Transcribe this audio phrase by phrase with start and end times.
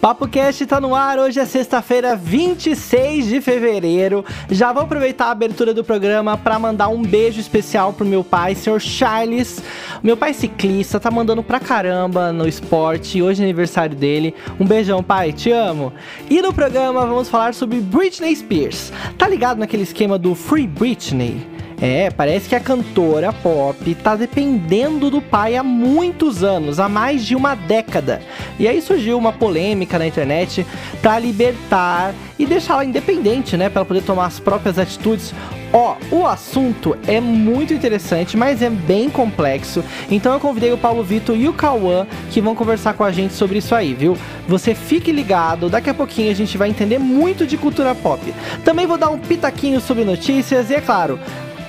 [0.00, 4.24] Papo Cast tá no ar, hoje é sexta-feira, 26 de fevereiro.
[4.50, 8.54] Já vou aproveitar a abertura do programa para mandar um beijo especial pro meu pai,
[8.54, 9.62] senhor Charles.
[10.02, 14.34] Meu pai ciclista, tá mandando pra caramba no esporte, hoje é aniversário dele.
[14.60, 15.92] Um beijão, pai, te amo.
[16.30, 18.92] E no programa vamos falar sobre Britney Spears.
[19.18, 21.55] Tá ligado naquele esquema do Free Britney?
[21.80, 27.24] É, parece que a cantora pop tá dependendo do pai há muitos anos, há mais
[27.24, 28.22] de uma década.
[28.58, 30.66] E aí surgiu uma polêmica na internet
[31.02, 35.34] para libertar e deixá-la independente, né, para poder tomar as próprias atitudes.
[35.72, 39.84] Ó, o assunto é muito interessante, mas é bem complexo.
[40.10, 43.34] Então eu convidei o Paulo Vitor e o Cauã que vão conversar com a gente
[43.34, 44.16] sobre isso aí, viu?
[44.48, 48.32] Você fique ligado, daqui a pouquinho a gente vai entender muito de cultura pop.
[48.64, 51.18] Também vou dar um pitaquinho sobre notícias e é claro,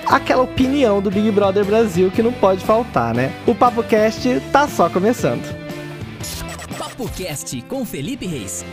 [0.08, 3.32] aquela opinião do Big Brother Brasil que não pode faltar, né?
[3.46, 5.42] O Papo Cast tá só começando.
[6.78, 8.64] Papo Cast com Felipe Reis.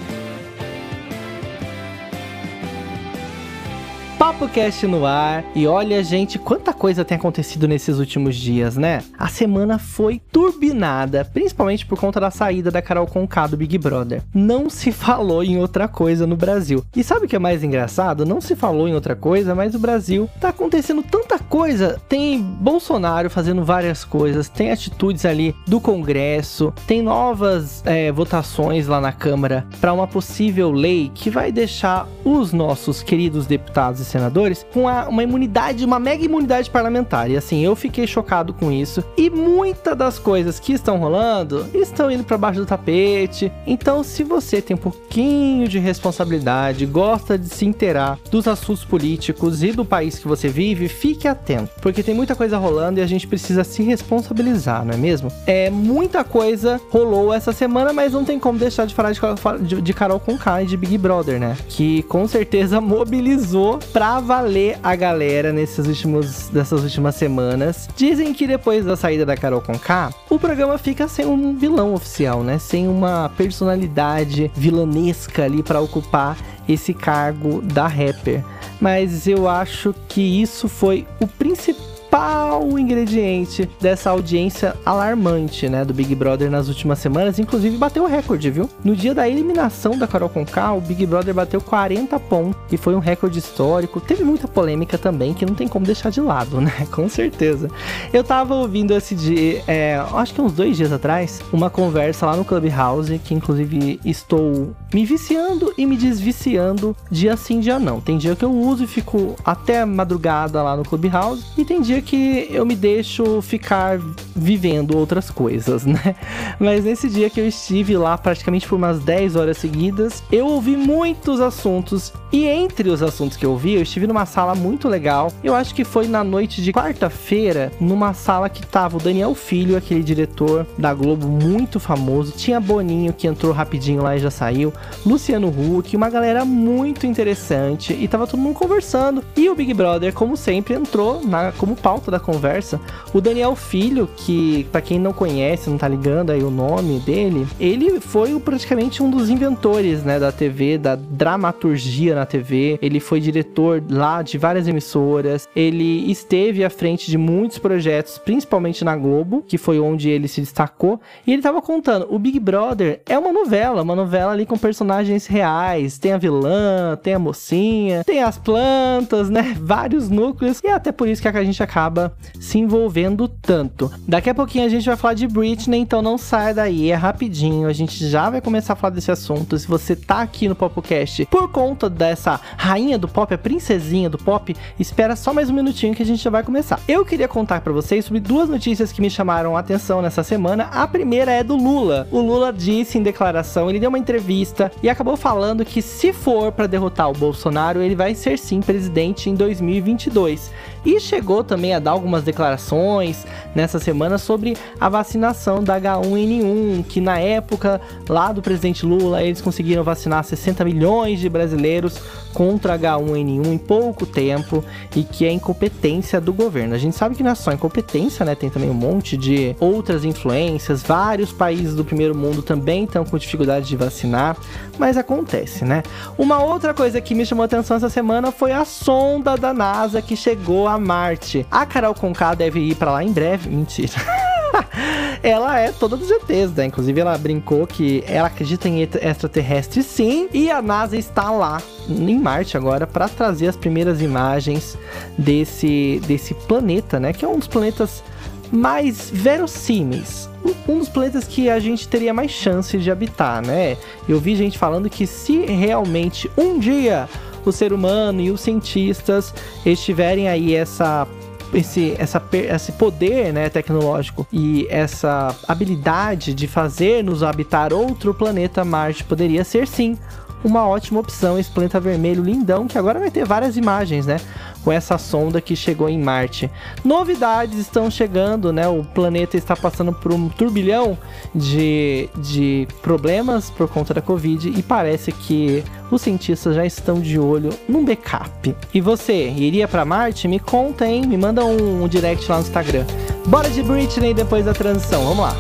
[4.26, 5.46] Papo Cast no ar.
[5.54, 9.04] E olha, gente, quanta coisa tem acontecido nesses últimos dias, né?
[9.20, 14.24] A semana foi turbinada, principalmente por conta da saída da Carol Conká do Big Brother.
[14.34, 16.84] Não se falou em outra coisa no Brasil.
[16.96, 18.26] E sabe o que é mais engraçado?
[18.26, 22.02] Não se falou em outra coisa, mas o Brasil tá acontecendo tanta coisa.
[22.10, 29.00] Tem Bolsonaro fazendo várias coisas, tem atitudes ali do Congresso, tem novas é, votações lá
[29.00, 34.66] na Câmara para uma possível lei que vai deixar os nossos queridos deputados e senadores
[34.74, 37.30] com a, uma imunidade, uma mega imunidade parlamentar.
[37.30, 39.04] E assim, eu fiquei chocado com isso.
[39.18, 43.52] E muitas das coisas que estão rolando estão indo para baixo do tapete.
[43.68, 49.62] Então, se você tem um pouquinho de responsabilidade, gosta de se inteirar dos assuntos políticos
[49.62, 53.08] e do país que você vive, fique atento, porque tem muita coisa rolando e a
[53.08, 55.30] gente precisa se responsabilizar, não é mesmo?
[55.46, 59.12] É muita coisa rolou essa semana, mas não tem como deixar de falar
[59.60, 61.58] de, de Carol Conká e de Big Brother, né?
[61.68, 67.90] Que com certeza mobilizou pra pra valer a galera nesses últimos, dessas últimas semanas.
[67.96, 72.44] Dizem que depois da saída da Carol Conká, o programa fica sem um vilão oficial,
[72.44, 72.60] né?
[72.60, 76.38] Sem uma personalidade vilanesca ali para ocupar
[76.70, 78.44] esse cargo da rapper.
[78.80, 85.94] Mas eu acho que isso foi o principal principal ingrediente dessa audiência alarmante, né, do
[85.94, 88.70] Big Brother nas últimas semanas, inclusive bateu o recorde, viu?
[88.84, 92.96] No dia da eliminação da Carol Conká, o Big Brother bateu 40 pontos, e foi
[92.96, 94.00] um recorde histórico.
[94.00, 96.72] Teve muita polêmica também, que não tem como deixar de lado, né?
[96.92, 97.70] Com certeza.
[98.14, 102.38] Eu tava ouvindo esse dia, é, acho que uns dois dias atrás, uma conversa lá
[102.38, 108.00] no Clubhouse, que inclusive estou me viciando e me desviciando dia sim, dia não.
[108.00, 112.02] Tem dia que eu uso e fico até madrugada lá no Clubhouse, e tem dia
[112.06, 114.00] que eu me deixo ficar
[114.36, 116.16] vivendo outras coisas, né?
[116.60, 120.78] Mas nesse dia que eu estive lá praticamente por umas 10 horas seguidas, eu ouvi
[120.78, 125.32] muitos assuntos e entre os assuntos que eu ouvi, eu estive numa sala muito legal.
[125.44, 129.78] Eu acho que foi na noite de quarta-feira, numa sala que tava o Daniel Filho,
[129.78, 134.74] aquele diretor da Globo muito famoso, tinha Boninho que entrou rapidinho lá e já saiu,
[135.06, 139.24] Luciano Huck, uma galera muito interessante e tava todo mundo conversando.
[139.36, 142.80] E o Big Brother, como sempre, entrou na como pau pauta da conversa,
[143.14, 147.48] o Daniel Filho, que para quem não conhece, não tá ligando aí o nome dele,
[147.58, 152.78] ele foi praticamente um dos inventores, né, da TV, da dramaturgia na TV.
[152.82, 155.48] Ele foi diretor lá de várias emissoras.
[155.56, 160.42] Ele esteve à frente de muitos projetos, principalmente na Globo, que foi onde ele se
[160.42, 161.00] destacou.
[161.26, 165.28] E ele tava contando, o Big Brother é uma novela, uma novela ali com personagens
[165.28, 165.98] reais.
[165.98, 169.56] Tem a vilã, tem a mocinha, tem as plantas, né?
[169.58, 170.60] Vários núcleos.
[170.62, 173.92] E é até por isso que a gente acaba acaba se envolvendo tanto.
[174.08, 177.68] Daqui a pouquinho a gente vai falar de Britney, então não saia daí, é rapidinho.
[177.68, 179.60] A gente já vai começar a falar desse assunto.
[179.60, 184.18] Se você tá aqui no Popcast por conta dessa rainha do pop, a princesinha do
[184.18, 186.80] pop, espera só mais um minutinho que a gente já vai começar.
[186.88, 190.70] Eu queria contar para vocês sobre duas notícias que me chamaram a atenção nessa semana.
[190.72, 192.08] A primeira é do Lula.
[192.10, 196.54] O Lula disse em declaração, ele deu uma entrevista e acabou falando que se for
[196.54, 200.52] para derrotar o Bolsonaro, ele vai ser sim presidente em 2022.
[200.86, 207.02] E chegou também a dar algumas declarações nessa semana sobre a vacinação da H1N1, que
[207.02, 212.00] na época lá do presidente Lula eles conseguiram vacinar 60 milhões de brasileiros
[212.36, 214.64] contra H1N1 em pouco tempo
[214.96, 216.76] e que é incompetência do governo.
[216.76, 218.36] A gente sabe que não é só incompetência, né?
[218.36, 220.84] Tem também um monte de outras influências.
[220.84, 224.38] Vários países do primeiro mundo também estão com dificuldade de vacinar,
[224.78, 225.82] mas acontece, né?
[226.18, 230.16] Uma outra coisa que me chamou atenção essa semana foi a sonda da NASA que
[230.18, 231.46] chegou a Marte.
[231.50, 233.50] A Carol Conká deve ir para lá em breve.
[233.50, 233.94] Mentira.
[235.24, 236.66] ela é toda dos ETs, né?
[236.66, 242.20] Inclusive ela brincou que ela acredita em extraterrestre sim, e a NASA está lá em
[242.20, 244.78] Marte agora para trazer as primeiras imagens
[245.18, 247.14] desse desse planeta, né?
[247.14, 248.04] Que é um dos planetas
[248.52, 250.30] mais verossímeis.
[250.68, 253.78] Um dos planetas que a gente teria mais chance de habitar, né?
[254.08, 257.10] Eu vi gente falando que se realmente um dia
[257.50, 259.34] o ser humano e os cientistas
[259.66, 261.08] estiverem aí essa
[261.54, 269.04] esse, essa, esse poder né, tecnológico e essa habilidade de fazer-nos habitar outro planeta Marte
[269.04, 269.98] poderia ser sim
[270.44, 274.18] uma ótima opção esse planeta vermelho lindão que agora vai ter várias imagens, né?
[274.66, 276.50] Com essa sonda que chegou em Marte.
[276.84, 278.68] Novidades estão chegando, né?
[278.68, 280.98] O planeta está passando por um turbilhão
[281.34, 287.20] de, de problemas por conta da Covid e parece que os cientistas já estão de
[287.20, 288.56] olho num backup.
[288.74, 290.28] E você, iria para Marte?
[290.28, 291.06] Me conta, hein?
[291.06, 292.86] Me manda um, um direct lá no Instagram.
[293.28, 295.36] Bora de Britney depois da transição, vamos lá.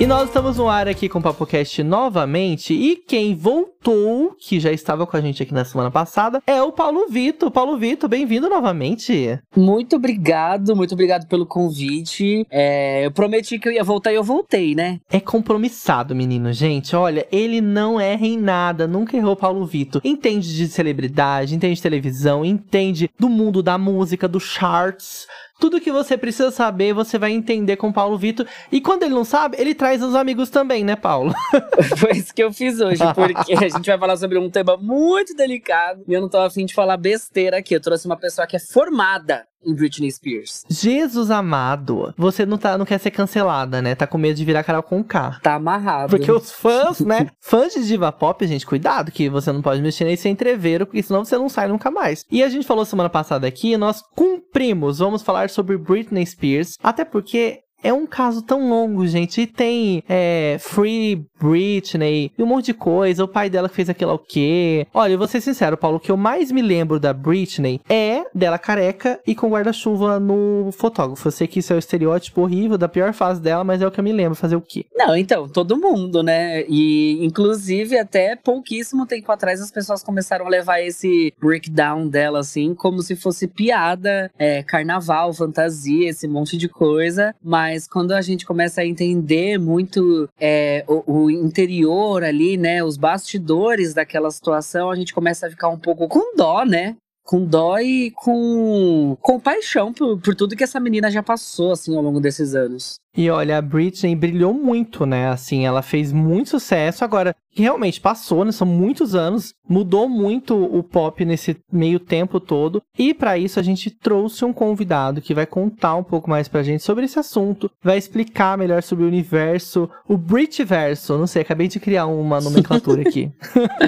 [0.00, 2.72] E nós estamos no ar aqui com o PapoCast novamente.
[2.72, 6.72] E quem voltou, que já estava com a gente aqui na semana passada, é o
[6.72, 7.50] Paulo Vitor.
[7.50, 9.38] Paulo Vitor, bem-vindo novamente.
[9.54, 12.46] Muito obrigado, muito obrigado pelo convite.
[12.50, 15.00] É, eu prometi que eu ia voltar e eu voltei, né?
[15.10, 16.96] É compromissado, menino, gente.
[16.96, 20.00] Olha, ele não erra em nada, nunca errou Paulo Vitor.
[20.02, 25.26] Entende de celebridade, entende de televisão, entende do mundo da música, dos charts
[25.60, 28.46] tudo que você precisa saber, você vai entender com o Paulo Vitor.
[28.72, 31.34] E quando ele não sabe, ele traz os amigos também, né, Paulo?
[31.98, 35.34] Foi isso que eu fiz hoje, porque a gente vai falar sobre um tema muito
[35.34, 37.76] delicado e eu não tô afim de falar besteira aqui.
[37.76, 40.64] Eu trouxe uma pessoa que é formada em Britney Spears.
[40.68, 43.94] Jesus amado, você não, tá, não quer ser cancelada, né?
[43.94, 45.38] Tá com medo de virar Carol com K.
[45.42, 46.10] Tá amarrado.
[46.10, 47.28] Porque os fãs, né?
[47.40, 51.24] fãs de diva pop, gente, cuidado que você não pode mexer nesse entreveiro, porque senão
[51.24, 52.24] você não sai nunca mais.
[52.30, 57.04] E a gente falou semana passada aqui, nós cumprimos, vamos falar sobre Britney Spears, até
[57.04, 59.42] porque é um caso tão longo, gente.
[59.42, 63.24] E tem é, Free Britney e um monte de coisa.
[63.24, 64.86] O pai dela fez aquilo o quê?
[64.92, 68.24] Olha, eu vou ser sincero, Paulo, o que eu mais me lembro da Britney é
[68.34, 71.28] dela careca e com guarda-chuva no fotógrafo.
[71.28, 73.90] Eu sei que isso é o estereótipo horrível da pior fase dela, mas é o
[73.90, 74.34] que eu me lembro.
[74.34, 74.84] Fazer o quê?
[74.94, 76.64] Não, então, todo mundo, né?
[76.68, 82.74] E inclusive até pouquíssimo tempo atrás as pessoas começaram a levar esse breakdown dela assim,
[82.74, 87.34] como se fosse piada, é, carnaval, fantasia, esse monte de coisa.
[87.42, 92.82] Mas quando a gente começa a entender muito é, o, o interior ali, né?
[92.82, 96.96] Os bastidores daquela situação, a gente começa a ficar um pouco com dó, né?
[97.30, 101.94] com dó e com, com paixão por, por tudo que essa menina já passou, assim,
[101.94, 102.96] ao longo desses anos.
[103.16, 105.28] E olha, a Britney brilhou muito, né?
[105.28, 107.04] Assim, ela fez muito sucesso.
[107.04, 108.52] Agora, realmente passou, né?
[108.52, 112.82] São muitos anos, mudou muito o pop nesse meio tempo todo.
[112.96, 116.62] E para isso a gente trouxe um convidado que vai contar um pouco mais pra
[116.62, 121.18] gente sobre esse assunto, vai explicar melhor sobre o universo, o Britverso.
[121.18, 123.30] Não sei, acabei de criar uma nomenclatura aqui.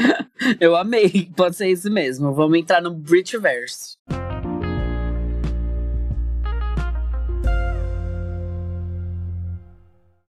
[0.60, 2.32] Eu amei, pode ser isso mesmo.
[2.32, 3.96] Vamos entrar no Britverso.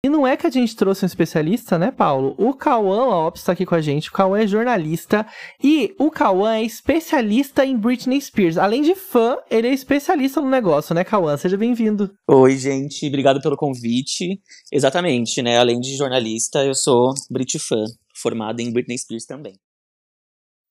[0.05, 2.35] E não é que a gente trouxe um especialista, né, Paulo?
[2.37, 4.09] O Cauã Lopes está aqui com a gente.
[4.09, 5.25] O Cauã é jornalista
[5.63, 8.59] e o Cauã é especialista em Britney Spears.
[8.59, 11.37] Além de fã, ele é especialista no negócio, né, Cauã?
[11.37, 12.13] Seja bem-vindo.
[12.29, 13.07] Oi, gente.
[13.07, 14.41] Obrigado pelo convite.
[14.73, 15.59] Exatamente, né?
[15.59, 19.55] Além de jornalista, eu sou Brit fã, formada em Britney Spears também.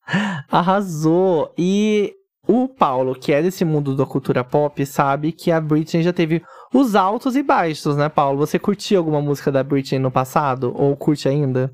[0.51, 1.53] Arrasou!
[1.57, 2.13] E
[2.45, 6.43] o Paulo, que é desse mundo da cultura pop, sabe que a Britney já teve
[6.73, 8.37] os altos e baixos, né, Paulo?
[8.39, 10.73] Você curtiu alguma música da Britney no passado?
[10.75, 11.73] Ou curte ainda?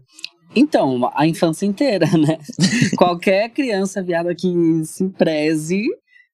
[0.55, 2.37] Então, a infância inteira, né?
[2.97, 5.83] Qualquer criança viada que se preze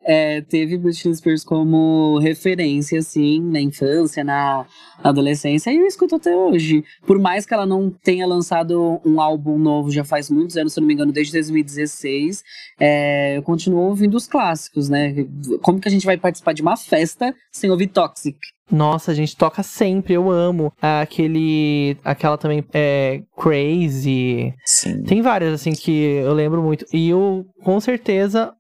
[0.05, 4.65] é, teve Britney Spears como referência, assim, na infância, na
[5.03, 6.83] adolescência, e eu escuto até hoje.
[7.05, 10.79] Por mais que ela não tenha lançado um álbum novo já faz muitos anos, se
[10.79, 12.43] eu não me engano, desde 2016,
[12.79, 15.13] é, eu continuo ouvindo os clássicos, né?
[15.61, 18.37] Como que a gente vai participar de uma festa sem ouvir Toxic?
[18.71, 20.73] Nossa, a gente toca sempre, eu amo.
[20.81, 21.97] Aquele.
[22.03, 24.53] Aquela também é Crazy.
[24.65, 25.03] Sim.
[25.03, 26.85] Tem várias, assim, que eu lembro muito.
[26.91, 28.53] E eu, com certeza,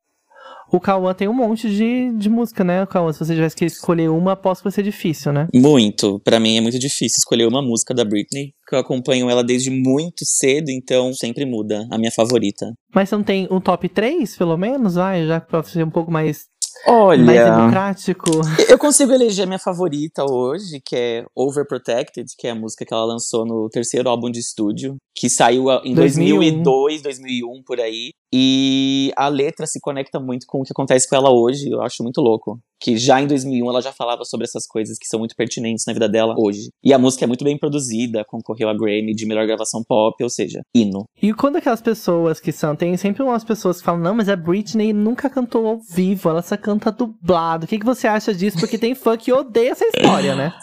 [0.71, 3.11] o Cauã tem um monte de, de música, né, Cauã?
[3.11, 5.47] Se você tivesse que escolher uma, aposto que vai ser difícil, né?
[5.53, 6.19] Muito.
[6.23, 9.69] Para mim é muito difícil escolher uma música da Britney, porque eu acompanho ela desde
[9.69, 12.73] muito cedo, então sempre muda a minha favorita.
[12.93, 14.95] Mas você não tem um top 3, pelo menos?
[14.95, 16.45] Vai, já pra ser um pouco mais
[16.87, 18.31] Olha, mais democrático.
[18.67, 22.93] Eu consigo eleger a minha favorita hoje, que é Overprotected, que é a música que
[22.93, 26.63] ela lançou no terceiro álbum de estúdio, que saiu em 2001.
[26.63, 28.11] 2002, 2001 por aí.
[28.33, 32.01] E a letra se conecta muito com o que acontece com ela hoje, eu acho
[32.01, 32.59] muito louco.
[32.83, 35.93] Que já em 2001 ela já falava sobre essas coisas que são muito pertinentes na
[35.93, 36.69] vida dela hoje.
[36.83, 40.29] E a música é muito bem produzida, concorreu a Grammy de melhor gravação pop, ou
[40.29, 41.05] seja, hino.
[41.21, 44.35] E quando aquelas pessoas que são, tem sempre umas pessoas que falam, não, mas a
[44.35, 47.63] Britney nunca cantou ao vivo, ela só canta dublado.
[47.63, 48.59] O que, que você acha disso?
[48.59, 50.53] Porque tem fã que odeia essa história, né?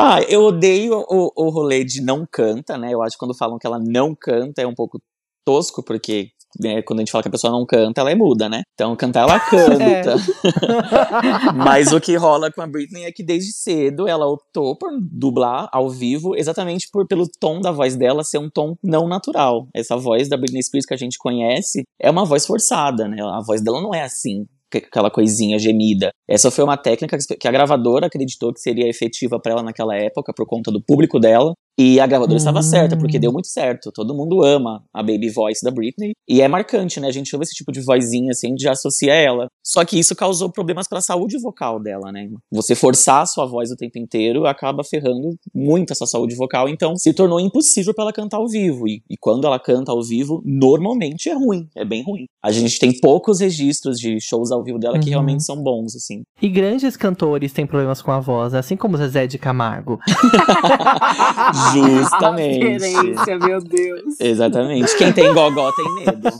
[0.00, 2.94] Ah, eu odeio o, o rolê de não canta, né?
[2.94, 5.02] Eu acho que quando falam que ela não canta é um pouco
[5.44, 6.30] tosco, porque
[6.60, 8.62] né, quando a gente fala que a pessoa não canta, ela é muda, né?
[8.74, 9.82] Então, cantar ela canta.
[9.84, 11.52] É.
[11.54, 15.68] Mas o que rola com a Britney é que desde cedo ela optou por dublar
[15.72, 19.68] ao vivo, exatamente por, pelo tom da voz dela ser um tom não natural.
[19.74, 23.18] Essa voz da Britney Spears que a gente conhece é uma voz forçada, né?
[23.22, 26.10] A voz dela não é assim aquela coisinha gemida.
[26.28, 30.32] Essa foi uma técnica que a gravadora acreditou que seria efetiva para ela naquela época,
[30.34, 31.54] por conta do público dela.
[31.78, 32.38] E a gravadora uhum.
[32.38, 33.92] estava certa, porque deu muito certo.
[33.92, 36.10] Todo mundo ama a baby voice da Britney.
[36.28, 37.06] E é marcante, né?
[37.06, 39.46] A gente ouve esse tipo de vozinha assim, já associa ela.
[39.64, 42.28] Só que isso causou problemas para a saúde vocal dela, né?
[42.50, 46.68] Você forçar a sua voz o tempo inteiro acaba ferrando muito a sua saúde vocal.
[46.68, 48.88] Então se tornou impossível para ela cantar ao vivo.
[48.88, 51.68] E, e quando ela canta ao vivo, normalmente é ruim.
[51.76, 52.24] É bem ruim.
[52.42, 55.00] A gente tem poucos registros de shows ao vivo dela uhum.
[55.00, 56.22] que realmente são bons, assim.
[56.42, 59.98] E grandes cantores têm problemas com a voz, assim como Zezé de Camargo.
[61.72, 62.84] Justamente.
[63.30, 64.20] A meu Deus.
[64.20, 64.96] Exatamente.
[64.96, 66.28] Quem tem gogó tem medo.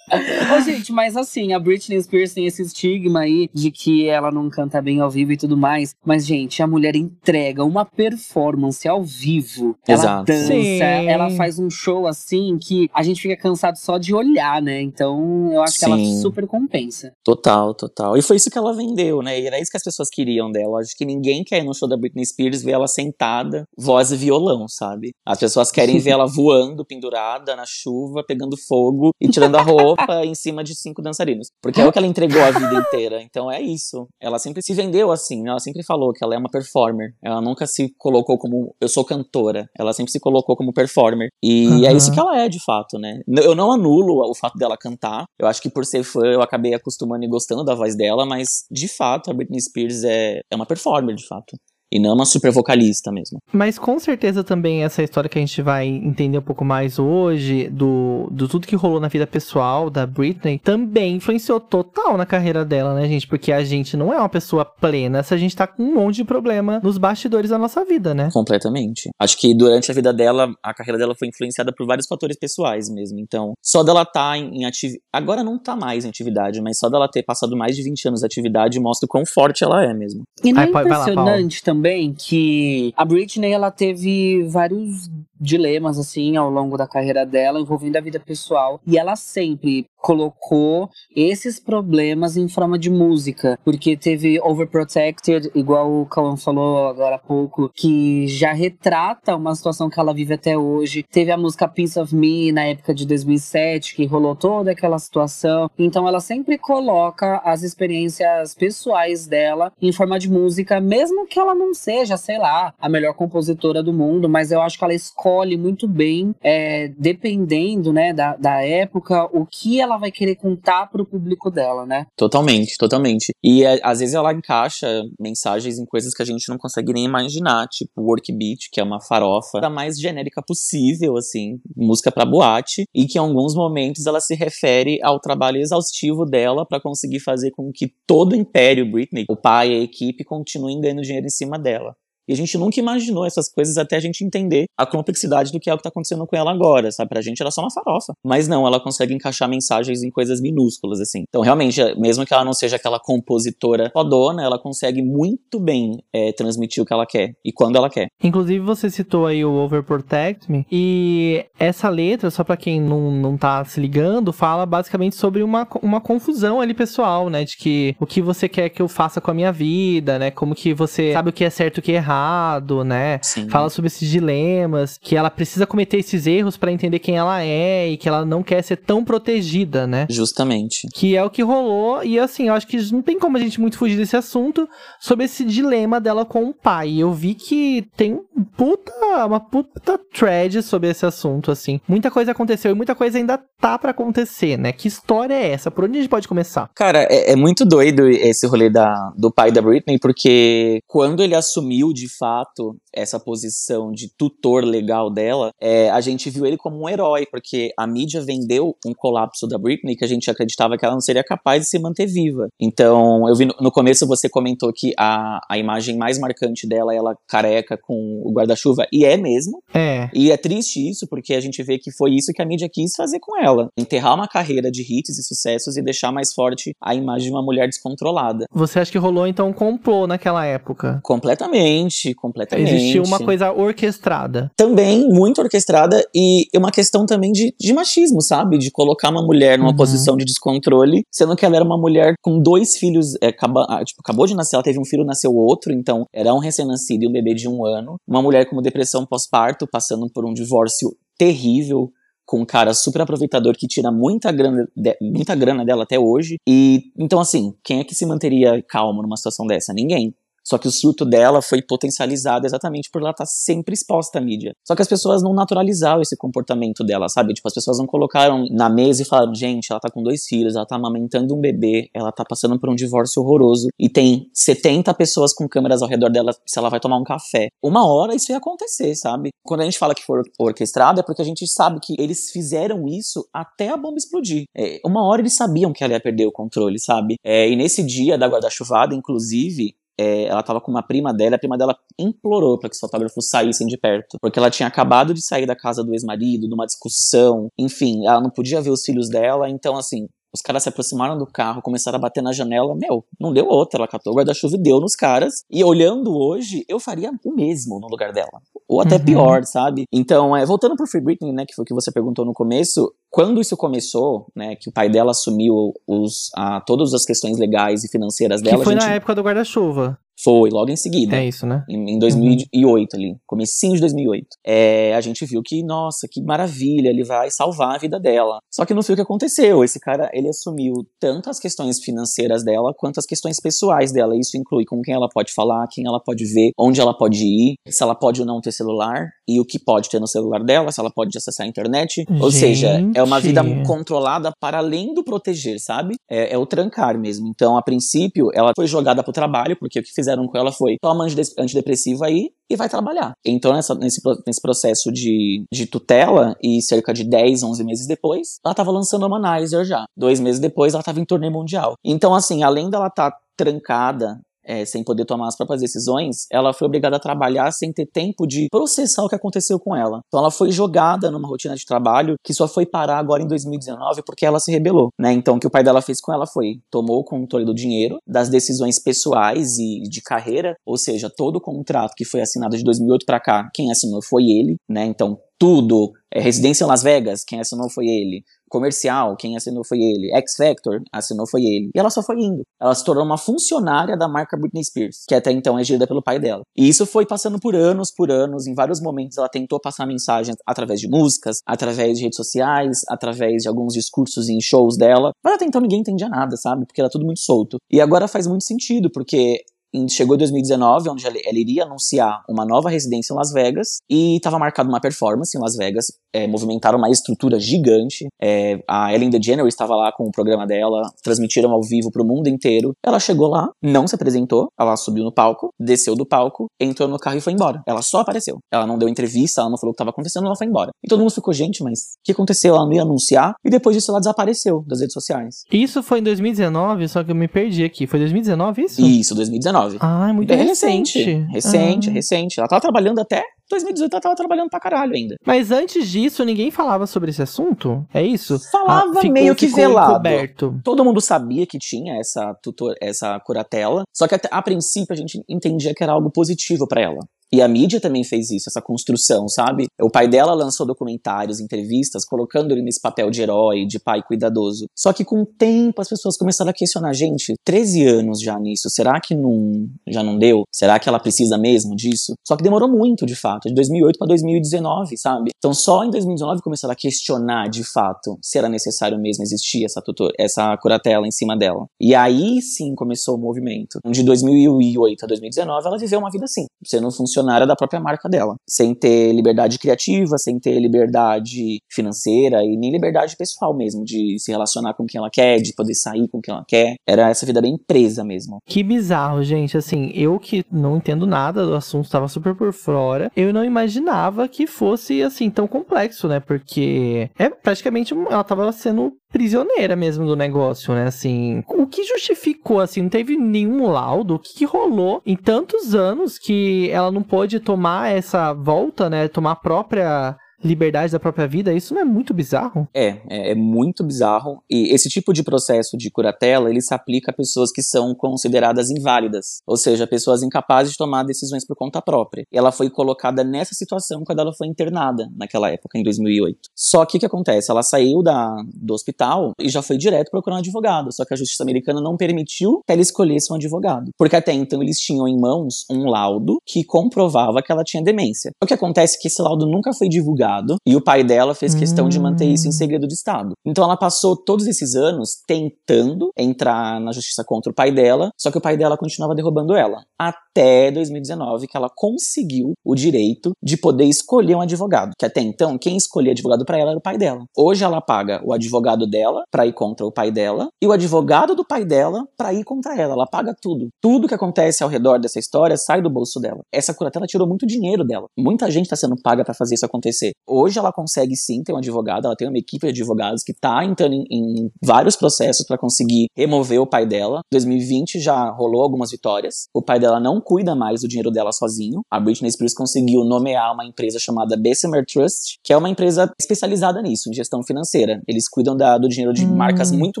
[0.12, 4.48] Ô, gente, mas assim, a Britney Spears tem esse estigma aí de que ela não
[4.48, 5.94] canta bem ao vivo e tudo mais.
[6.04, 9.76] Mas, gente, a mulher entrega uma performance ao vivo.
[9.86, 10.06] Exato.
[10.06, 10.80] Ela dança, Sim.
[10.80, 14.80] ela faz um show assim que a gente fica cansado só de olhar, né?
[14.80, 15.86] Então, eu acho Sim.
[15.86, 17.12] que ela super compensa.
[17.24, 18.16] Total, total.
[18.16, 19.40] E foi isso que ela vendeu, né?
[19.40, 20.80] E era isso que as pessoas queriam dela.
[20.80, 24.16] Acho que ninguém quer ir no show da Britney Spears ver ela sentada, voz e
[24.16, 25.10] violão, sabe?
[25.24, 30.24] As pessoas querem ver ela voando, pendurada na chuva, pegando fogo e tirando a roupa
[30.24, 31.48] em cima de cinco dançarinos.
[31.62, 33.22] Porque é o que ela entregou a vida inteira.
[33.22, 34.06] Então é isso.
[34.20, 35.42] Ela sempre se vendeu assim.
[35.42, 35.50] Né?
[35.50, 37.14] Ela sempre falou que ela é uma performer.
[37.22, 39.68] Ela nunca se colocou como eu sou cantora.
[39.78, 41.28] Ela sempre se colocou como performer.
[41.42, 41.86] E uhum.
[41.86, 43.20] é isso que ela é, de fato, né?
[43.28, 45.24] Eu não anulo o fato dela cantar.
[45.38, 48.64] Eu acho que por ser fã, eu acabei acostumando e gostando da voz dela, mas
[48.70, 51.56] de fato a Britney Spears é, é uma performer, de fato
[51.92, 53.38] e não uma super vocalista mesmo.
[53.52, 57.68] Mas com certeza também essa história que a gente vai entender um pouco mais hoje,
[57.68, 62.64] do, do tudo que rolou na vida pessoal da Britney, também influenciou total na carreira
[62.64, 63.28] dela, né, gente?
[63.28, 66.16] Porque a gente não é uma pessoa plena se a gente tá com um monte
[66.16, 68.30] de problema nos bastidores da nossa vida, né?
[68.32, 69.10] Completamente.
[69.18, 72.88] Acho que durante a vida dela, a carreira dela foi influenciada por vários fatores pessoais
[72.88, 73.20] mesmo.
[73.20, 75.02] Então, só dela tá em, em atividade.
[75.12, 78.20] Agora não tá mais em atividade, mas só dela ter passado mais de 20 anos
[78.20, 80.22] de atividade mostra o quão forte ela é mesmo.
[80.42, 85.10] E não é impressionante também também que a Britney ela teve vários
[85.40, 88.80] dilemas assim ao longo da carreira dela envolvendo a vida pessoal.
[88.86, 96.06] E ela sempre colocou esses problemas em forma de música, porque teve Overprotected, igual o
[96.06, 101.04] Cauã falou agora há pouco, que já retrata uma situação que ela vive até hoje.
[101.10, 105.70] Teve a música Piece of Me na época de 2007, que rolou toda aquela situação.
[105.78, 111.54] Então ela sempre coloca as experiências pessoais dela em forma de música, mesmo que ela
[111.54, 115.56] não seja, sei lá, a melhor compositora do mundo, mas eu acho que ela escolhe
[115.56, 120.86] muito bem, é, dependendo, né, da, da época, o que ela ela vai querer contar
[120.86, 122.06] pro público dela, né?
[122.16, 123.32] Totalmente, totalmente.
[123.42, 124.86] E é, às vezes ela encaixa
[125.20, 128.84] mensagens em coisas que a gente não consegue nem imaginar, tipo Work Beat, que é
[128.84, 134.06] uma farofa da mais genérica possível, assim, música para boate, e que em alguns momentos
[134.06, 138.90] ela se refere ao trabalho exaustivo dela para conseguir fazer com que todo o império
[138.90, 141.94] Britney, o pai e a equipe, continuem ganhando dinheiro em cima dela.
[142.28, 145.68] E a gente nunca imaginou essas coisas até a gente entender a complexidade do que
[145.68, 147.08] é o que tá acontecendo com ela agora, sabe?
[147.08, 148.12] Pra gente ela é só uma farofa.
[148.24, 151.24] Mas não, ela consegue encaixar mensagens em coisas minúsculas, assim.
[151.28, 156.32] Então, realmente, mesmo que ela não seja aquela compositora fodona, ela consegue muito bem é,
[156.32, 158.08] transmitir o que ela quer e quando ela quer.
[158.22, 163.36] Inclusive, você citou aí o Overprotect Me, e essa letra, só pra quem não, não
[163.36, 167.44] tá se ligando, fala basicamente sobre uma, uma confusão ali pessoal, né?
[167.44, 170.30] De que o que você quer que eu faça com a minha vida, né?
[170.30, 173.18] Como que você sabe o que é certo e o que é errado errado, né?
[173.22, 173.48] Sim.
[173.48, 177.88] Fala sobre esses dilemas, que ela precisa cometer esses erros para entender quem ela é
[177.88, 180.06] e que ela não quer ser tão protegida, né?
[180.10, 180.86] Justamente.
[180.94, 183.60] Que é o que rolou e assim, eu acho que não tem como a gente
[183.60, 184.68] muito fugir desse assunto
[185.00, 186.98] sobre esse dilema dela com o pai.
[186.98, 188.20] Eu vi que tem
[188.56, 188.92] puta,
[189.26, 191.80] uma puta thread sobre esse assunto, assim.
[191.88, 194.72] Muita coisa aconteceu e muita coisa ainda tá para acontecer, né?
[194.72, 195.70] Que história é essa?
[195.70, 196.68] Por onde a gente pode começar?
[196.74, 201.34] Cara, é, é muito doido esse rolê da, do pai da Britney, porque quando ele
[201.34, 206.82] assumiu de fato essa posição de tutor legal dela, é, a gente viu ele como
[206.82, 210.84] um herói, porque a mídia vendeu um colapso da Britney que a gente acreditava que
[210.84, 212.48] ela não seria capaz de se manter viva.
[212.60, 216.94] Então, eu vi no, no começo você comentou que a, a imagem mais marcante dela
[216.94, 219.62] é ela careca com o guarda-chuva, e é mesmo.
[219.74, 220.08] É.
[220.14, 222.94] E é triste isso, porque a gente vê que foi isso que a mídia quis
[222.96, 226.94] fazer com ela: enterrar uma carreira de hits e sucessos e deixar mais forte a
[226.94, 228.46] imagem de uma mulher descontrolada.
[228.52, 231.00] Você acha que rolou então um complô naquela época?
[231.02, 232.72] Completamente, completamente.
[232.74, 234.50] Existiu uma coisa orquestrada.
[234.56, 238.58] Também, muito orquestrada, e uma questão também de, de machismo, sabe?
[238.58, 239.76] De colocar uma mulher numa Uhum.
[239.76, 243.84] posição de descontrole, sendo que ela era uma mulher com dois filhos, é, acaba- ah,
[243.84, 247.08] tipo, acabou de nascer, ela teve um filho, nasceu outro, então era um recém-nascido e
[247.08, 247.96] um bebê de um ano.
[248.06, 251.90] Uma mulher com depressão pós-parto, passando por um divórcio terrível,
[252.24, 256.36] com um cara super aproveitador que tira muita grana, de- muita grana dela até hoje.
[256.48, 259.72] E então, assim, quem é que se manteria calmo numa situação dessa?
[259.74, 260.14] Ninguém.
[260.44, 264.52] Só que o surto dela foi potencializado exatamente por ela estar sempre exposta à mídia.
[264.66, 267.32] Só que as pessoas não naturalizaram esse comportamento dela, sabe?
[267.34, 270.56] Tipo, as pessoas não colocaram na mesa e falaram, gente, ela tá com dois filhos,
[270.56, 274.92] ela tá amamentando um bebê, ela tá passando por um divórcio horroroso e tem 70
[274.94, 277.48] pessoas com câmeras ao redor dela se ela vai tomar um café.
[277.62, 279.30] Uma hora isso ia acontecer, sabe?
[279.44, 282.30] Quando a gente fala que foi or- orquestrado, é porque a gente sabe que eles
[282.30, 284.44] fizeram isso até a bomba explodir.
[284.56, 287.16] É, uma hora eles sabiam que ela ia perder o controle, sabe?
[287.24, 291.38] É, e nesse dia da guarda-chuvada, inclusive, é, ela tava com uma prima dela, a
[291.38, 295.24] prima dela implorou para que os fotógrafos saíssem de perto, porque ela tinha acabado de
[295.24, 299.08] sair da casa do ex-marido, de uma discussão, enfim, ela não podia ver os filhos
[299.08, 303.04] dela, então assim, os caras se aproximaram do carro, começaram a bater na janela, meu,
[303.20, 306.80] não deu outra, ela catou o guarda-chuva e deu nos caras, e olhando hoje, eu
[306.80, 309.04] faria o mesmo no lugar dela, ou até Uhum.
[309.04, 309.84] pior, sabe?
[309.92, 312.92] Então, é, voltando pro Free Britney, né, que foi o que você perguntou no começo,
[313.10, 317.84] quando isso começou, né, que o pai dela assumiu os, a, todas as questões legais
[317.84, 319.98] e financeiras dela, que foi gente na época do guarda-chuva.
[320.22, 321.16] Foi logo em seguida.
[321.16, 321.64] É isso, né?
[321.68, 324.26] Em, em 2008 ali, comecinho de 2008.
[324.44, 328.38] É, a gente viu que, nossa, que maravilha, ele vai salvar a vida dela.
[328.52, 329.64] Só que não foi o que aconteceu.
[329.64, 334.16] Esse cara, ele assumiu tanto as questões financeiras dela, quanto as questões pessoais dela.
[334.16, 337.54] Isso inclui com quem ela pode falar, quem ela pode ver, onde ela pode ir,
[337.68, 340.70] se ela pode ou não ter celular, e o que pode ter no celular dela,
[340.70, 342.04] se ela pode acessar a internet.
[342.20, 343.66] Ou seja, é uma vida Gente.
[343.66, 345.94] controlada para além do proteger, sabe?
[346.10, 347.28] É, é o trancar mesmo.
[347.28, 350.76] Então, a princípio, ela foi jogada pro trabalho, porque o que fizeram com ela foi
[350.80, 353.12] toma antide- antidepressivo aí e vai trabalhar.
[353.24, 358.38] Então, nessa- nesse, nesse processo de, de tutela, e cerca de 10, 11 meses depois,
[358.44, 359.84] ela tava lançando uma Womanizer já.
[359.96, 361.74] Dois meses depois, ela tava em turnê mundial.
[361.84, 366.66] Então, assim, além dela estar trancada é, sem poder tomar as próprias decisões, ela foi
[366.66, 370.00] obrigada a trabalhar sem ter tempo de processar o que aconteceu com ela.
[370.06, 374.02] Então ela foi jogada numa rotina de trabalho que só foi parar agora em 2019
[374.04, 375.12] porque ela se rebelou, né?
[375.12, 377.98] Então o que o pai dela fez com ela foi tomou o controle do dinheiro,
[378.06, 382.64] das decisões pessoais e de carreira, ou seja, todo o contrato que foi assinado de
[382.64, 384.84] 2008 para cá, quem assinou foi ele, né?
[384.84, 388.22] Então tudo, é, residência em Las Vegas, quem assinou foi ele.
[388.48, 390.14] Comercial, quem assinou foi ele.
[390.14, 391.70] X Factor, assinou foi ele.
[391.74, 392.42] E ela só foi indo.
[392.60, 396.00] Ela se tornou uma funcionária da marca Britney Spears, que até então é gerida pelo
[396.00, 396.42] pai dela.
[396.56, 398.46] E isso foi passando por anos, por anos.
[398.46, 403.42] Em vários momentos ela tentou passar mensagens através de músicas, através de redes sociais, através
[403.42, 405.10] de alguns discursos em shows dela.
[405.24, 406.66] Mas até então ninguém entendia nada, sabe?
[406.66, 407.56] Porque era tudo muito solto.
[407.68, 409.42] E agora faz muito sentido, porque
[409.88, 414.16] chegou em 2019, onde ela, ela iria anunciar uma nova residência em Las Vegas e
[414.16, 415.86] estava marcada uma performance em Las Vegas.
[416.12, 418.06] É, movimentaram uma estrutura gigante.
[418.20, 422.06] É, a Ellen DeGeneres estava lá com o programa dela, transmitiram ao vivo para o
[422.06, 422.72] mundo inteiro.
[422.84, 426.98] Ela chegou lá, não se apresentou, ela subiu no palco, desceu do palco, entrou no
[426.98, 427.62] carro e foi embora.
[427.66, 428.38] Ela só apareceu.
[428.50, 430.70] Ela não deu entrevista, ela não falou o que estava acontecendo, ela foi embora.
[430.84, 432.54] E todo mundo ficou, gente, mas o que aconteceu?
[432.54, 433.34] Ela não ia anunciar.
[433.44, 435.44] E depois disso ela desapareceu das redes sociais.
[435.50, 437.86] Isso foi em 2019, só que eu me perdi aqui.
[437.86, 438.82] Foi 2019 isso?
[438.82, 439.61] Isso, 2019.
[439.80, 440.98] Ah, é muito É recente.
[440.98, 441.26] recente.
[441.32, 441.92] Recente, Ah.
[441.92, 442.40] recente.
[442.40, 445.14] Ela tava trabalhando até 2018, ela tava trabalhando pra caralho ainda.
[445.26, 447.84] Mas antes disso, ninguém falava sobre esse assunto?
[447.92, 448.38] É isso?
[448.50, 449.92] Falava ficou- meio que velado.
[449.92, 450.60] encoberto.
[450.64, 454.96] Todo mundo sabia que tinha essa tutor, essa curatela, só que até, a princípio a
[454.96, 456.98] gente entendia que era algo positivo pra ela.
[457.34, 459.64] E a mídia também fez isso, essa construção, sabe?
[459.80, 464.66] O pai dela lançou documentários, entrevistas, colocando ele nesse papel de herói, de pai cuidadoso.
[464.76, 468.68] Só que com o tempo as pessoas começaram a questionar, gente, 13 anos já nisso,
[468.68, 470.42] será que não, já não deu?
[470.52, 472.12] Será que ela precisa mesmo disso?
[472.22, 475.30] Só que demorou muito, de fato, de 2008 pra 2019, sabe?
[475.38, 479.80] Então só em 2019 começaram a questionar, de fato, se era necessário mesmo existir essa,
[479.80, 481.64] tutor, essa curatela em cima dela.
[481.80, 483.78] E aí sim começou o movimento.
[483.90, 488.08] De 2008 a 2019 ela viveu uma vida assim, sendo funcionária funcionária da própria marca
[488.08, 494.18] dela, sem ter liberdade criativa, sem ter liberdade financeira e nem liberdade pessoal mesmo, de
[494.18, 496.74] se relacionar com quem ela quer, de poder sair com quem ela quer.
[496.86, 498.38] Era essa vida bem presa mesmo.
[498.46, 499.56] Que bizarro, gente.
[499.56, 504.28] Assim, eu que não entendo nada do assunto, estava super por fora, eu não imaginava
[504.28, 506.20] que fosse assim tão complexo, né?
[506.20, 510.86] Porque é praticamente ela tava sendo prisioneira mesmo do negócio, né?
[510.86, 514.14] Assim, o que justificou, assim, não teve nenhum laudo?
[514.14, 519.06] O que, que, rolou em tantos anos que ela não pôde tomar essa volta, né?
[519.08, 522.68] Tomar a própria liberdade da própria vida, isso não é muito bizarro?
[522.74, 524.42] É, é, é, muito bizarro.
[524.50, 528.70] E esse tipo de processo de curatela, ele se aplica a pessoas que são consideradas
[528.70, 532.24] inválidas, ou seja, pessoas incapazes de tomar decisões por conta própria.
[532.32, 536.38] Ela foi colocada nessa situação quando ela foi internada naquela época, em 2008.
[536.54, 537.50] Só que o que acontece?
[537.50, 541.16] Ela saiu da, do hospital e já foi direto procurar um advogado, só que a
[541.16, 545.18] justiça americana não permitiu que ela escolhesse um advogado, porque até então eles tinham em
[545.18, 548.32] mãos um laudo que comprovava que ela tinha demência.
[548.42, 550.31] O que acontece é que esse laudo nunca foi divulgado
[550.66, 551.88] e o pai dela fez questão hum.
[551.88, 552.52] de manter isso em hum.
[552.52, 553.32] segredo de Estado.
[553.44, 558.30] Então ela passou todos esses anos tentando entrar na justiça contra o pai dela, só
[558.30, 559.84] que o pai dela continuava derrubando ela.
[559.98, 564.92] Até 2019, que ela conseguiu o direito de poder escolher um advogado.
[564.98, 567.24] Que até então, quem escolhia advogado para ela era o pai dela.
[567.36, 571.34] Hoje ela paga o advogado dela para ir contra o pai dela e o advogado
[571.34, 572.94] do pai dela para ir contra ela.
[572.94, 573.68] Ela paga tudo.
[573.80, 576.40] Tudo que acontece ao redor dessa história sai do bolso dela.
[576.52, 578.06] Essa curatela tirou muito dinheiro dela.
[578.18, 580.12] Muita gente está sendo paga para fazer isso acontecer.
[580.26, 583.64] Hoje ela consegue sim ter um advogado, ela tem uma equipe de advogados que está
[583.64, 587.20] entrando em, em, vários processos para conseguir remover o pai dela.
[587.26, 589.48] Em 2020 já rolou algumas vitórias.
[589.54, 591.82] O pai dela não cuida mais do dinheiro dela sozinho.
[591.90, 596.80] A Britney Spears conseguiu nomear uma empresa chamada Bessemer Trust, que é uma empresa especializada
[596.80, 598.00] nisso, em gestão financeira.
[598.06, 599.34] Eles cuidam da, do dinheiro de hum.
[599.34, 600.00] marcas muito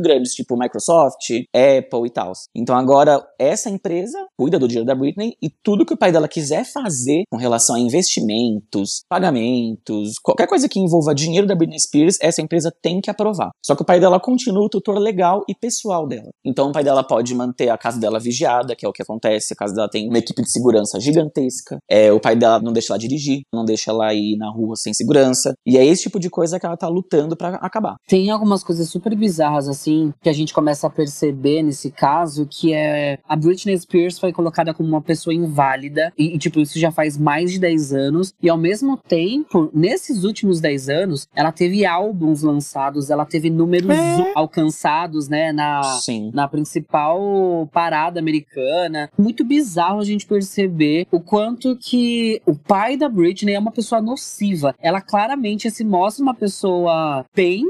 [0.00, 2.32] grandes, tipo Microsoft, Apple e tal.
[2.54, 6.28] Então agora essa empresa cuida do dinheiro da Britney e tudo que o pai dela
[6.28, 12.18] quiser fazer com relação a investimentos, pagamentos, qualquer coisa que envolva dinheiro da Britney Spears,
[12.20, 13.50] essa empresa tem que aprovar.
[13.64, 16.30] Só que o pai dela continua o tutor legal e pessoal dela.
[16.44, 19.52] Então o pai dela pode manter a casa dela vigiada, que é o que acontece.
[19.52, 21.78] A casa dela tem uma equipe de segurança gigantesca.
[21.88, 24.92] É, o pai dela não deixa ela dirigir, não deixa ela ir na rua sem
[24.92, 25.54] segurança.
[25.66, 27.96] E é esse tipo de coisa que ela tá lutando para acabar.
[28.08, 32.72] Tem algumas coisas super bizarras, assim, que a gente começa a perceber nesse caso, que
[32.72, 36.12] é a Britney Spears foi colocada como uma pessoa inválida.
[36.16, 38.32] E, tipo, isso já faz mais de 10 anos.
[38.42, 43.50] E ao mesmo tempo, nesse nesses últimos 10 anos, ela teve álbuns lançados, ela teve
[43.50, 44.32] números é.
[44.34, 46.30] alcançados, né, na, Sim.
[46.32, 49.10] na principal parada americana.
[49.18, 54.00] Muito bizarro a gente perceber o quanto que o pai da Britney é uma pessoa
[54.00, 54.74] nociva.
[54.80, 57.66] Ela claramente se mostra uma pessoa bem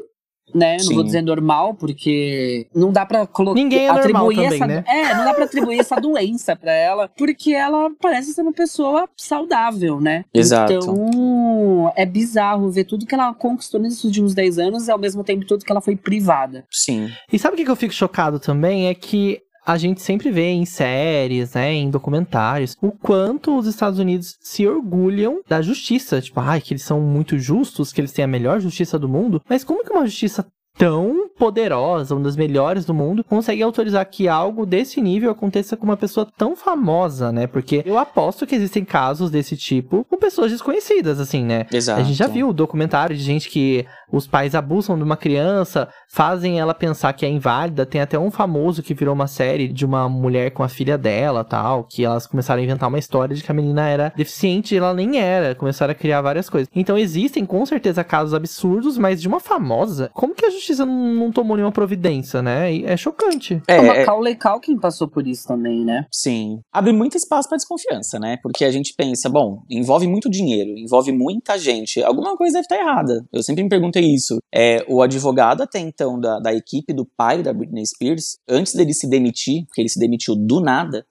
[0.55, 0.79] né?
[0.79, 0.88] Sim.
[0.88, 3.61] Não vou dizer normal, porque não dá pra colocar.
[3.61, 4.67] Ninguém é atribuir também, essa.
[4.67, 4.85] Né?
[4.87, 9.09] É, não dá pra atribuir essa doença pra ela, porque ela parece ser uma pessoa
[9.17, 10.25] saudável, né?
[10.33, 10.73] Exato.
[10.73, 15.25] Então, é bizarro ver tudo que ela conquistou nesses últimos 10 anos e ao mesmo
[15.25, 16.65] tempo tudo que ela foi privada.
[16.71, 17.11] Sim.
[17.33, 18.88] E sabe o que eu fico chocado também?
[18.88, 23.98] É que a gente sempre vê em séries, né, em documentários, o quanto os Estados
[23.98, 26.20] Unidos se orgulham da justiça.
[26.20, 29.40] Tipo, ai, que eles são muito justos, que eles têm a melhor justiça do mundo.
[29.48, 30.46] Mas como que uma justiça
[30.77, 35.85] tão poderosa, uma das melhores do mundo, consegue autorizar que algo desse nível aconteça com
[35.85, 37.46] uma pessoa tão famosa, né?
[37.46, 41.66] Porque eu aposto que existem casos desse tipo com pessoas desconhecidas, assim, né?
[41.72, 42.01] Exato.
[42.01, 46.61] A gente já viu documentário de gente que os pais abusam de uma criança, fazem
[46.61, 47.87] ela pensar que é inválida.
[47.87, 51.42] Tem até um famoso que virou uma série de uma mulher com a filha dela,
[51.42, 54.79] tal, que elas começaram a inventar uma história de que a menina era deficiente e
[54.79, 55.55] ela nem era.
[55.55, 56.68] Começaram a criar várias coisas.
[56.77, 61.14] Então existem com certeza casos absurdos, mas de uma famosa, como que a justiça não,
[61.14, 62.72] não tomou nenhuma providência, né?
[62.72, 63.62] E é chocante.
[63.66, 63.81] É, é.
[63.81, 66.05] Macaulay Culkin passou por isso também, né?
[66.12, 66.61] Sim.
[66.72, 68.37] Abre muito espaço para desconfiança, né?
[68.42, 72.77] Porque a gente pensa, bom, envolve muito dinheiro, envolve muita gente, alguma coisa deve estar
[72.77, 73.25] errada.
[73.33, 74.38] Eu sempre me pergunto isso.
[74.55, 78.95] É, o advogado até então da, da equipe do pai da Britney Spears, antes dele
[78.95, 81.07] se demitir, porque ele se demitiu do nada,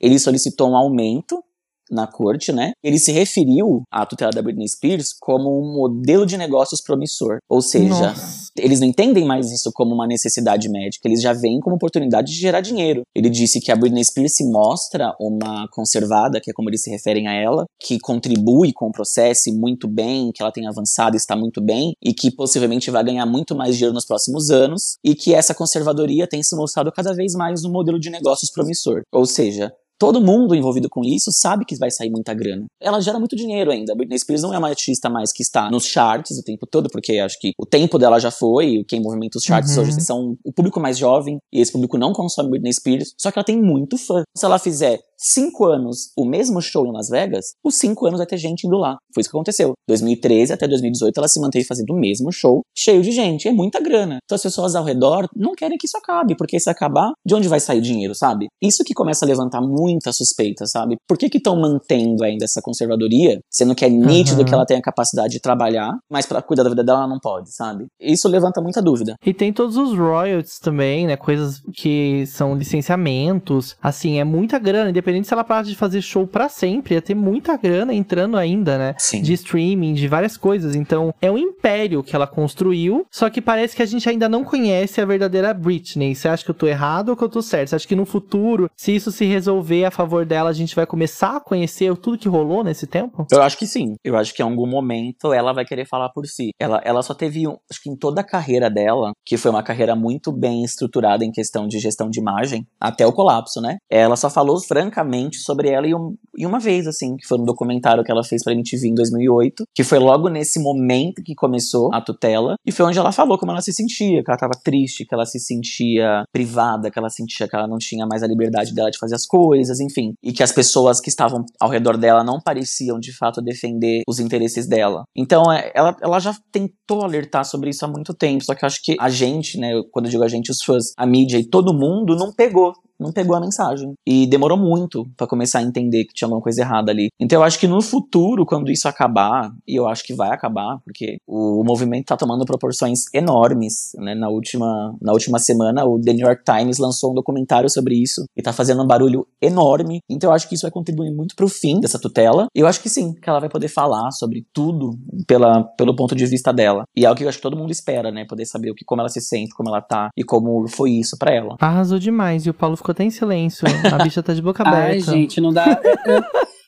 [0.00, 1.42] ele solicitou um aumento
[1.90, 2.72] na corte, né?
[2.82, 7.38] Ele se referiu à tutela da Britney Spears como um modelo de negócios promissor.
[7.48, 8.50] Ou seja, Nossa.
[8.56, 12.38] eles não entendem mais isso como uma necessidade médica, eles já veem como oportunidade de
[12.38, 13.02] gerar dinheiro.
[13.14, 16.90] Ele disse que a Britney Spears se mostra uma conservada, que é como eles se
[16.90, 21.36] referem a ela, que contribui com o processo muito bem, que ela tem avançado está
[21.36, 25.34] muito bem, e que possivelmente vai ganhar muito mais dinheiro nos próximos anos, e que
[25.34, 29.02] essa conservadoria tem se mostrado cada vez mais um modelo de negócios promissor.
[29.12, 32.64] Ou seja, todo mundo envolvido com isso sabe que vai sair muita grana.
[32.80, 33.92] Ela gera muito dinheiro ainda.
[33.92, 36.88] A Britney Spears não é uma artista mais que está nos charts o tempo todo,
[36.90, 39.82] porque acho que o tempo dela já foi, quem movimenta os charts uhum.
[39.82, 43.38] hoje são o público mais jovem, e esse público não consome Britney Spears, só que
[43.38, 44.22] ela tem muito fã.
[44.36, 48.26] Se ela fizer cinco anos o mesmo show em Las Vegas, os cinco anos vai
[48.26, 48.96] ter gente indo lá.
[49.14, 49.72] Foi isso que aconteceu.
[49.88, 53.48] 2013 até 2018 ela se manteve fazendo o mesmo show, cheio de gente.
[53.48, 54.18] É muita grana.
[54.24, 57.48] Então as pessoas ao redor não querem que isso acabe, porque se acabar, de onde
[57.48, 58.46] vai sair o dinheiro, sabe?
[58.62, 60.96] Isso que começa a levantar muita suspeita, sabe?
[61.06, 64.46] Por que que estão mantendo ainda essa conservadoria, sendo que é nítido uhum.
[64.46, 67.18] que ela tem a capacidade de trabalhar, mas para cuidar da vida dela ela não
[67.18, 67.86] pode, sabe?
[68.00, 69.14] Isso levanta muita dúvida.
[69.24, 71.16] E tem todos os royalties também, né?
[71.16, 73.76] Coisas que são licenciamentos.
[73.82, 77.14] Assim, é muita grana, independente se ela para de fazer show para sempre, ia ter
[77.14, 78.94] muita grana entrando ainda, né?
[78.98, 79.20] Sim.
[79.20, 80.74] De streaming, de várias coisas.
[80.74, 84.42] Então, é um império que ela construiu, só que parece que a gente ainda não
[84.42, 86.14] conhece a verdadeira Britney.
[86.14, 87.68] Você acha que eu tô errado ou que eu tô certo?
[87.68, 90.86] Você acha que no futuro, se isso se resolver a favor dela, a gente vai
[90.86, 93.26] começar a conhecer tudo que rolou nesse tempo?
[93.30, 93.96] Eu acho que sim.
[94.02, 96.50] Eu acho que em algum momento ela vai querer falar por si.
[96.58, 99.62] Ela, ela só teve, um, acho que em toda a carreira dela, que foi uma
[99.62, 103.76] carreira muito bem estruturada em questão de gestão de imagem, até o colapso, né?
[103.90, 104.58] Ela só falou
[104.94, 108.22] francamente sobre ela e, um, e uma vez, assim, que foi um documentário que ela
[108.22, 112.70] fez pra MTV em 2008, que foi logo nesse momento que começou a tutela, e
[112.70, 115.40] foi onde ela falou como ela se sentia, que ela tava triste, que ela se
[115.40, 119.16] sentia privada, que ela sentia que ela não tinha mais a liberdade dela de fazer
[119.16, 123.12] as coisas, enfim, e que as pessoas que estavam ao redor dela não pareciam de
[123.12, 125.04] fato defender os interesses dela.
[125.16, 128.66] Então, é, ela, ela já tentou alertar sobre isso há muito tempo, só que eu
[128.66, 131.44] acho que a gente, né, quando eu digo a gente, os fãs, a mídia e
[131.44, 133.92] todo mundo não pegou não pegou a mensagem.
[134.06, 137.08] E demorou muito para começar a entender que tinha alguma coisa errada ali.
[137.18, 140.78] Então eu acho que no futuro, quando isso acabar, e eu acho que vai acabar,
[140.84, 144.14] porque o, movimento tá tomando proporções enormes, né?
[144.14, 148.24] Na última, na última semana, o The New York Times lançou um documentário sobre isso
[148.36, 150.00] e tá fazendo um barulho enorme.
[150.08, 152.46] Então eu acho que isso vai contribuir muito pro fim dessa tutela.
[152.54, 156.26] Eu acho que sim, que ela vai poder falar sobre tudo pela, pelo ponto de
[156.26, 156.84] vista dela.
[156.96, 158.24] E é o que eu acho que todo mundo espera, né?
[158.24, 161.16] Poder saber o que, como ela se sente, como ela tá e como foi isso
[161.18, 161.56] para ela.
[161.60, 162.46] Arrasou demais.
[162.46, 163.66] E o Paulo ficou até em silêncio.
[163.90, 164.92] A bicha tá de boca aberta.
[164.92, 165.80] Ai, gente, não dá.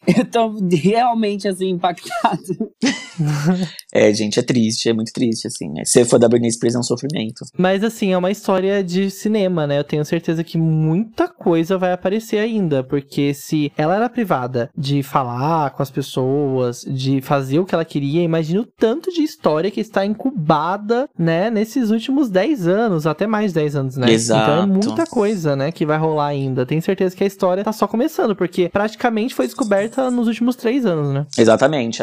[0.07, 2.43] Eu tô realmente, assim, impactado.
[3.93, 5.83] É, gente, é triste, é muito triste, assim, né?
[5.85, 7.45] Se for da Britney Spears é um sofrimento.
[7.57, 9.79] Mas, assim, é uma história de cinema, né?
[9.79, 15.03] Eu tenho certeza que muita coisa vai aparecer ainda, porque se ela era privada de
[15.03, 19.71] falar com as pessoas, de fazer o que ela queria, imagina o tanto de história
[19.71, 24.11] que está incubada, né, nesses últimos 10 anos, até mais 10 anos, né?
[24.11, 24.51] Exato.
[24.51, 26.67] Então é muita coisa, né, que vai rolar ainda.
[26.67, 30.85] Tenho certeza que a história tá só começando, porque praticamente foi descoberta nos últimos três
[30.85, 31.27] anos, né?
[31.39, 32.03] Exatamente.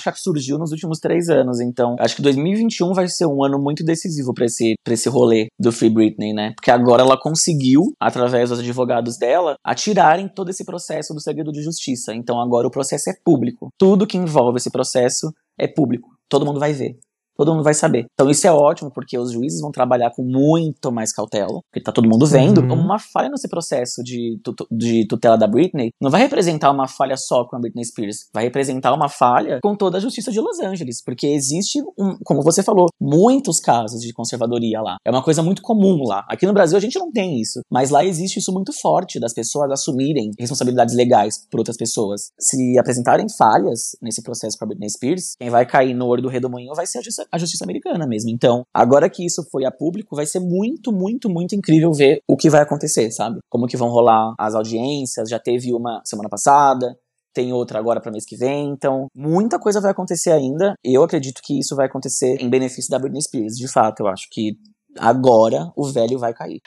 [0.00, 1.60] A problemática surgiu nos últimos três anos.
[1.60, 5.48] Então, acho que 2021 vai ser um ano muito decisivo para esse, pra esse rolê
[5.58, 6.52] do Free Britney, né?
[6.56, 11.62] Porque agora ela conseguiu, através dos advogados dela, atirarem todo esse processo do segredo de
[11.62, 12.14] justiça.
[12.14, 13.68] Então, agora o processo é público.
[13.78, 16.08] Tudo que envolve esse processo é público.
[16.28, 16.98] Todo mundo vai ver
[17.44, 18.06] todo mundo vai saber.
[18.12, 21.92] Então isso é ótimo, porque os juízes vão trabalhar com muito mais cautela, porque tá
[21.92, 22.60] todo mundo vendo.
[22.60, 22.74] Uhum.
[22.74, 27.44] Uma falha nesse processo de, de tutela da Britney não vai representar uma falha só
[27.44, 31.02] com a Britney Spears, vai representar uma falha com toda a justiça de Los Angeles,
[31.04, 34.96] porque existe, um, como você falou, muitos casos de conservadoria lá.
[35.04, 36.24] É uma coisa muito comum lá.
[36.28, 39.32] Aqui no Brasil a gente não tem isso, mas lá existe isso muito forte das
[39.32, 42.30] pessoas assumirem responsabilidades legais por outras pessoas.
[42.38, 46.28] Se apresentarem falhas nesse processo com a Britney Spears, quem vai cair no olho do
[46.28, 48.30] redemoinho vai ser a justiça a justiça americana mesmo.
[48.30, 52.36] Então, agora que isso foi a público, vai ser muito, muito, muito incrível ver o
[52.36, 53.40] que vai acontecer, sabe?
[53.48, 55.28] Como que vão rolar as audiências.
[55.28, 56.96] Já teve uma semana passada,
[57.32, 58.70] tem outra agora para mês que vem.
[58.70, 60.74] Então, muita coisa vai acontecer ainda.
[60.84, 63.56] Eu acredito que isso vai acontecer em benefício da Britney Spears.
[63.56, 64.56] De fato, eu acho que
[64.98, 66.60] agora o velho vai cair.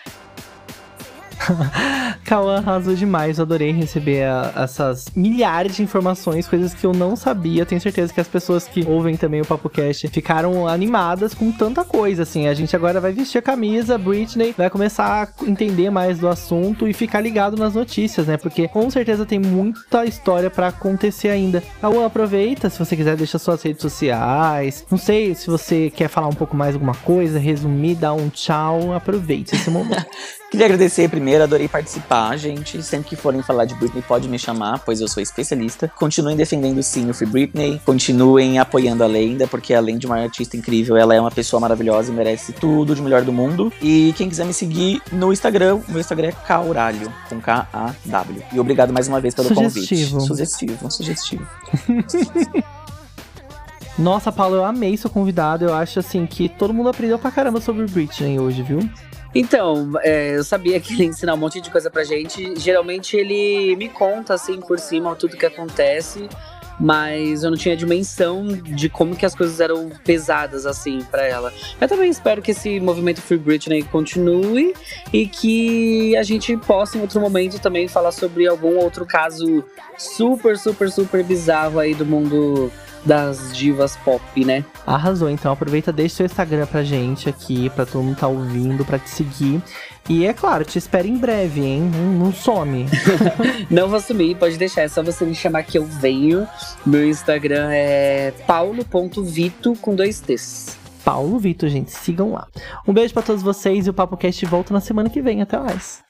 [2.25, 7.15] Cauã arrasou demais, eu adorei receber a, essas milhares de informações, coisas que eu não
[7.15, 7.65] sabia.
[7.65, 11.83] Tenho certeza que as pessoas que ouvem também o Papo Cast ficaram animadas com tanta
[11.83, 12.47] coisa, assim.
[12.47, 16.87] A gente agora vai vestir a camisa, Britney vai começar a entender mais do assunto
[16.87, 18.37] e ficar ligado nas notícias, né?
[18.37, 21.63] Porque com certeza tem muita história para acontecer ainda.
[21.81, 24.85] Cauã, aproveita, se você quiser, deixa suas redes sociais.
[24.89, 28.93] Não sei se você quer falar um pouco mais alguma coisa, resumir, dar um tchau,
[28.93, 30.05] aproveite esse momento.
[30.53, 32.83] Queria agradecer primeiro, adorei participar, gente.
[32.83, 35.91] Sempre que forem falar de Britney, pode me chamar, pois eu sou especialista.
[35.95, 40.55] Continuem defendendo sim o Free Britney, continuem apoiando a Lenda, porque além de uma artista
[40.55, 43.73] incrível, ela é uma pessoa maravilhosa e merece tudo de melhor do mundo.
[43.81, 48.43] E quem quiser me seguir no Instagram, meu Instagram é Cauralho, com K-A-W.
[48.53, 50.19] E obrigado mais uma vez pelo sugestivo.
[50.19, 50.27] convite.
[50.27, 50.91] Sugestivo.
[50.91, 51.47] Sugestivo,
[53.97, 55.65] Nossa, Paulo, eu amei seu convidado.
[55.65, 58.87] Eu acho assim que todo mundo aprendeu pra caramba sobre Britney hoje, viu?
[59.35, 62.53] Então, é, eu sabia que ele ia ensinar um monte de coisa pra gente.
[62.59, 66.29] Geralmente ele me conta, assim, por cima, tudo que acontece.
[66.79, 71.53] mas eu não tinha dimensão de como que as coisas eram pesadas assim para ela.
[71.79, 74.73] Eu também espero que esse movimento Free Britney continue
[75.11, 79.63] e que a gente possa em outro momento também falar sobre algum outro caso
[79.97, 82.71] super, super, super bizarro aí do mundo
[83.05, 84.63] das divas pop, né?
[84.85, 88.99] Arrasou, então aproveita, deixa seu Instagram pra gente aqui, pra todo mundo tá ouvindo, pra
[88.99, 89.61] te seguir.
[90.09, 91.91] E é claro, te espero em breve, hein?
[91.93, 92.85] Não, não some.
[93.69, 96.47] não vou sumir, pode deixar, é só você me chamar que eu venho.
[96.85, 100.77] Meu Instagram é paulo.vito com dois T's.
[101.03, 102.47] Paulo Vitor, gente, sigam lá.
[102.87, 105.41] Um beijo para todos vocês e o Papo Cast volta na semana que vem.
[105.41, 106.01] Até mais.